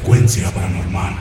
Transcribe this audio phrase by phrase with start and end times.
[0.00, 1.14] Frecuencia paranormal.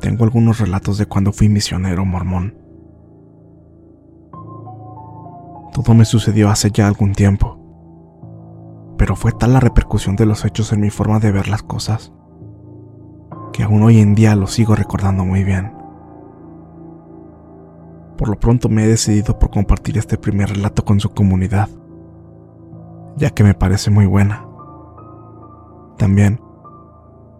[0.00, 2.56] Tengo algunos relatos de cuando fui misionero mormón.
[5.72, 7.58] Todo me sucedió hace ya algún tiempo,
[8.96, 12.12] pero fue tal la repercusión de los hechos en mi forma de ver las cosas
[13.54, 15.72] que aún hoy en día lo sigo recordando muy bien.
[18.18, 21.68] Por lo pronto me he decidido por compartir este primer relato con su comunidad,
[23.16, 24.44] ya que me parece muy buena.
[25.98, 26.40] También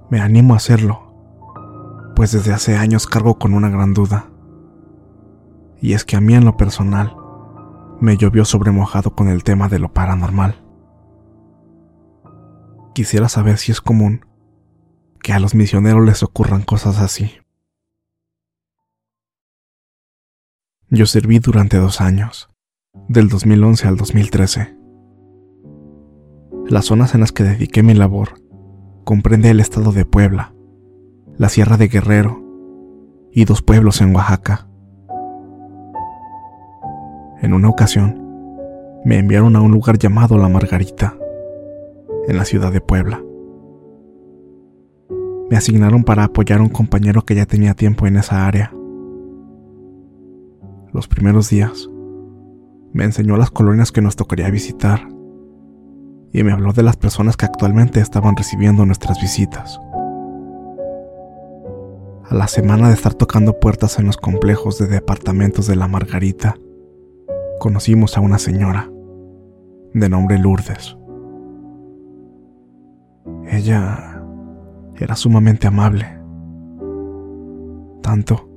[0.08, 4.30] me animo a hacerlo, pues desde hace años cargo con una gran duda.
[5.80, 7.16] Y es que a mí en lo personal
[8.00, 10.62] me llovió sobre mojado con el tema de lo paranormal.
[12.94, 14.24] Quisiera saber si es común
[15.24, 17.32] que a los misioneros les ocurran cosas así.
[20.90, 22.50] Yo serví durante dos años,
[23.08, 24.76] del 2011 al 2013.
[26.66, 28.34] Las zonas en las que dediqué mi labor
[29.04, 30.54] comprende el estado de Puebla,
[31.38, 32.44] la Sierra de Guerrero
[33.32, 34.68] y dos pueblos en Oaxaca.
[37.40, 38.20] En una ocasión,
[39.06, 41.16] me enviaron a un lugar llamado La Margarita,
[42.28, 43.22] en la ciudad de Puebla
[45.50, 48.72] me asignaron para apoyar a un compañero que ya tenía tiempo en esa área.
[50.92, 51.88] Los primeros días,
[52.92, 55.08] me enseñó las colonias que nos tocaría visitar
[56.32, 59.80] y me habló de las personas que actualmente estaban recibiendo nuestras visitas.
[62.28, 66.56] A la semana de estar tocando puertas en los complejos de departamentos de la Margarita,
[67.60, 68.90] conocimos a una señora
[69.92, 70.96] de nombre Lourdes.
[73.46, 74.13] Ella
[74.96, 76.06] era sumamente amable.
[78.02, 78.48] Tanto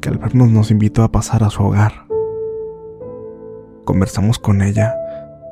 [0.00, 1.92] que al vernos nos invitó a pasar a su hogar.
[3.84, 4.94] Conversamos con ella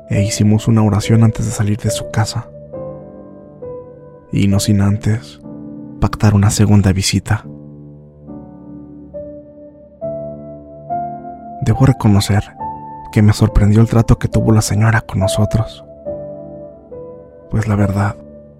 [0.09, 2.49] e hicimos una oración antes de salir de su casa.
[4.31, 5.41] Y no sin antes
[5.99, 7.45] pactar una segunda visita.
[11.61, 12.43] Debo reconocer
[13.11, 15.85] que me sorprendió el trato que tuvo la señora con nosotros.
[17.49, 18.15] Pues la verdad,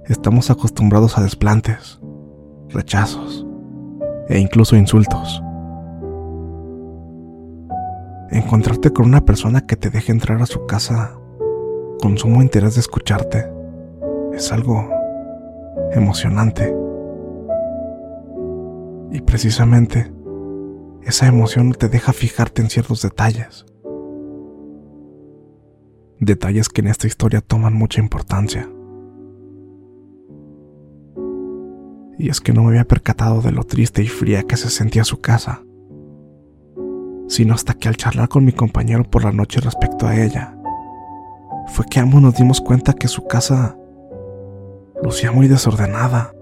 [0.08, 2.00] estamos acostumbrados a desplantes,
[2.70, 3.46] rechazos
[4.28, 5.42] e incluso insultos.
[8.32, 11.16] Encontrarte con una persona que te deje entrar a su casa
[12.02, 13.52] con sumo interés de escucharte
[14.34, 14.90] es algo
[15.92, 16.76] emocionante.
[19.12, 20.12] Y precisamente
[21.04, 23.66] esa emoción te deja fijarte en ciertos detalles.
[26.20, 28.70] detalles que en esta historia toman mucha importancia.
[32.24, 35.04] Y es que no me había percatado de lo triste y fría que se sentía
[35.04, 35.62] su casa,
[37.28, 40.56] sino hasta que al charlar con mi compañero por la noche respecto a ella,
[41.74, 43.76] fue que ambos nos dimos cuenta que su casa
[45.04, 46.34] lucía muy desordenada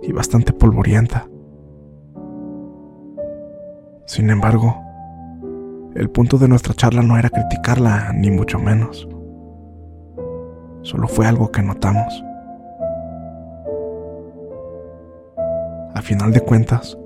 [0.00, 1.28] y bastante polvorienta.
[4.06, 4.82] Sin embargo,
[5.94, 9.06] el punto de nuestra charla no era criticarla, ni mucho menos.
[10.80, 12.24] Solo fue algo que notamos.
[15.94, 16.98] A final de cuentas,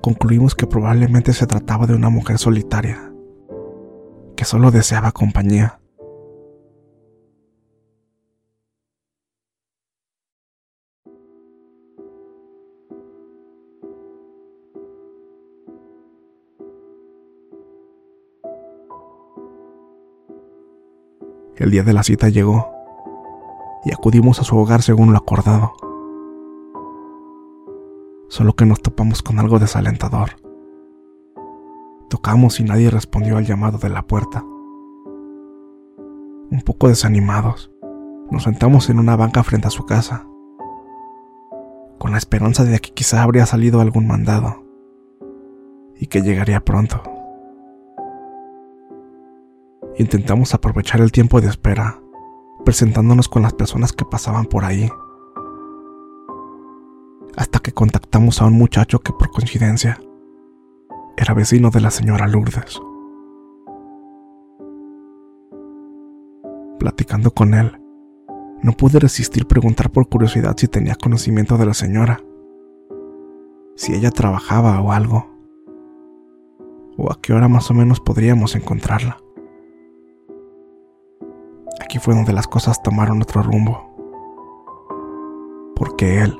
[0.00, 3.12] concluimos que probablemente se trataba de una mujer solitaria,
[4.36, 5.80] que solo deseaba compañía.
[21.56, 22.70] El día de la cita llegó
[23.84, 25.87] y acudimos a su hogar según lo acordado.
[28.28, 30.36] Solo que nos topamos con algo desalentador.
[32.10, 34.44] Tocamos y nadie respondió al llamado de la puerta.
[36.50, 37.70] Un poco desanimados,
[38.30, 40.26] nos sentamos en una banca frente a su casa,
[41.98, 44.64] con la esperanza de que quizá habría salido algún mandado
[45.98, 47.02] y que llegaría pronto.
[49.96, 52.00] Intentamos aprovechar el tiempo de espera,
[52.64, 54.90] presentándonos con las personas que pasaban por ahí.
[57.78, 60.00] Contactamos a un muchacho que por coincidencia
[61.16, 62.82] era vecino de la señora Lourdes.
[66.80, 67.80] Platicando con él,
[68.64, 72.20] no pude resistir preguntar por curiosidad si tenía conocimiento de la señora,
[73.76, 75.28] si ella trabajaba o algo,
[76.96, 79.18] o a qué hora más o menos podríamos encontrarla.
[81.80, 83.84] Aquí fue donde las cosas tomaron otro rumbo.
[85.76, 86.36] Porque él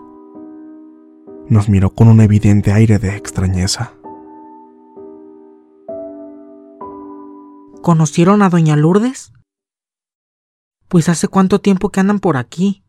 [1.48, 3.94] nos miró con un evidente aire de extrañeza.
[7.82, 9.32] ¿Conocieron a doña Lourdes?
[10.88, 12.84] Pues hace cuánto tiempo que andan por aquí.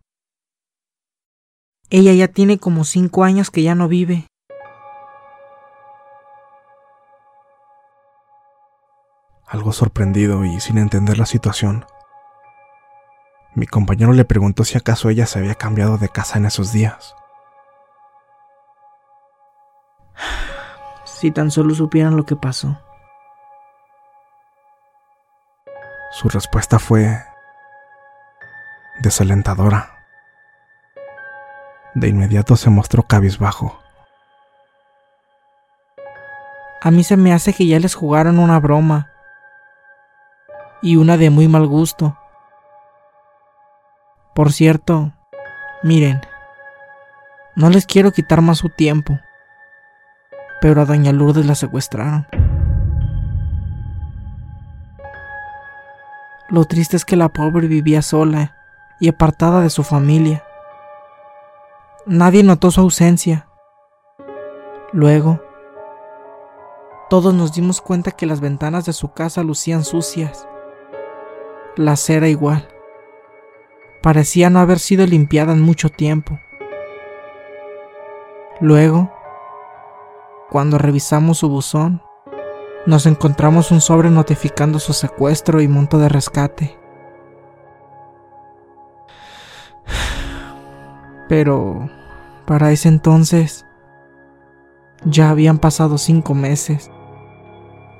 [1.90, 4.28] Ella ya tiene como cinco años que ya no vive.
[9.48, 11.86] Algo sorprendido y sin entender la situación,
[13.56, 17.16] mi compañero le preguntó si acaso ella se había cambiado de casa en esos días.
[21.04, 22.80] Si tan solo supieran lo que pasó.
[26.12, 27.24] Su respuesta fue
[29.02, 30.06] desalentadora.
[31.94, 33.80] De inmediato se mostró cabizbajo.
[36.82, 39.12] A mí se me hace que ya les jugaron una broma.
[40.82, 42.18] Y una de muy mal gusto.
[44.34, 45.12] Por cierto,
[45.84, 46.22] miren,
[47.56, 49.20] no les quiero quitar más su tiempo,
[50.62, 52.28] pero a doña Lourdes la secuestraron.
[56.50, 58.56] Lo triste es que la pobre vivía sola
[59.00, 60.44] y apartada de su familia.
[62.06, 63.48] Nadie notó su ausencia.
[64.92, 65.42] Luego,
[67.10, 70.48] todos nos dimos cuenta que las ventanas de su casa lucían sucias.
[71.76, 72.68] La cera igual
[74.02, 76.40] parecía no haber sido limpiada en mucho tiempo.
[78.62, 79.12] Luego,
[80.50, 82.02] cuando revisamos su buzón,
[82.86, 86.78] nos encontramos un sobre notificando su secuestro y monto de rescate.
[91.28, 91.90] Pero,
[92.48, 93.66] para ese entonces,
[95.06, 96.90] ya habían pasado cinco meses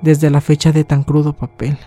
[0.02, 1.78] desde la fecha de tan crudo papel.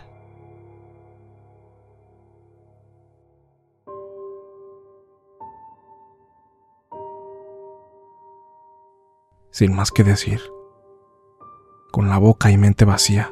[9.53, 10.41] Sin más que decir.
[11.91, 13.31] Con la boca y mente vacía,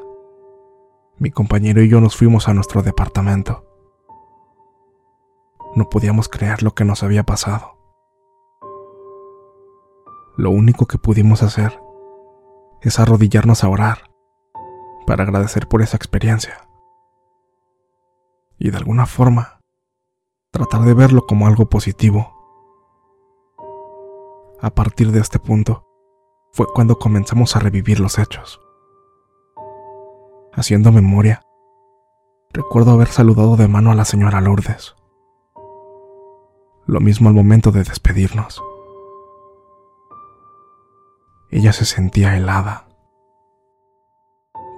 [1.17, 3.65] mi compañero y yo nos fuimos a nuestro departamento.
[5.75, 7.75] No podíamos creer lo que nos había pasado.
[10.37, 11.81] Lo único que pudimos hacer
[12.81, 14.11] es arrodillarnos a orar
[15.07, 16.67] para agradecer por esa experiencia.
[18.59, 19.59] Y de alguna forma,
[20.51, 22.37] tratar de verlo como algo positivo.
[24.61, 25.90] A partir de este punto,
[26.51, 28.61] fue cuando comenzamos a revivir los hechos.
[30.53, 31.41] Haciendo memoria,
[32.51, 34.95] recuerdo haber saludado de mano a la señora Lourdes.
[36.85, 38.61] Lo mismo al momento de despedirnos.
[41.49, 42.87] Ella se sentía helada,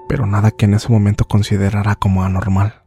[0.08, 2.84] pero nada que en ese momento considerara como anormal.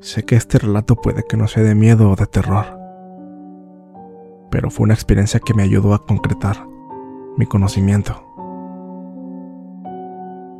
[0.00, 2.75] Sé que este relato puede que no sea de miedo o de terror,
[4.50, 6.66] pero fue una experiencia que me ayudó a concretar
[7.36, 8.22] mi conocimiento.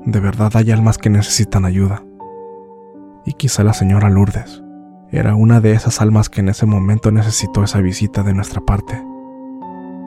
[0.04, 2.04] De verdad hay almas que necesitan ayuda,
[3.24, 4.62] y quizá la señora Lourdes
[5.10, 9.04] era una de esas almas que en ese momento necesitó esa visita de nuestra parte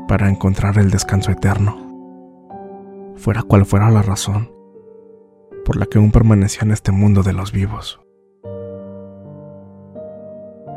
[0.08, 1.78] para encontrar el descanso eterno.
[3.16, 4.52] Fuera cual fuera la razón
[5.66, 8.02] por la que aún permanecía en este mundo de los vivos.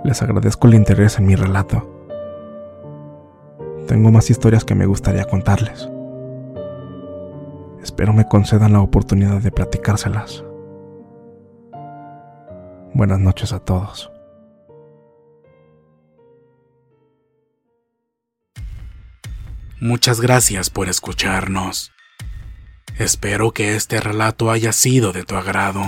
[0.05, 2.02] Les agradezco el interés en mi relato.
[3.87, 5.89] Tengo más historias que me gustaría contarles.
[7.83, 10.45] Espero me concedan la oportunidad de platicárselas.
[12.95, 14.11] Buenas noches a todos.
[19.81, 21.91] Muchas gracias por escucharnos.
[22.99, 25.83] Espero que este relato haya sido de tu agrado.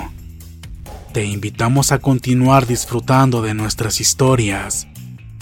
[1.12, 4.88] Te invitamos a continuar disfrutando de nuestras historias